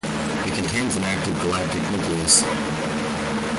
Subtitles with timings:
[0.03, 2.43] It contains an active galactic nucleus.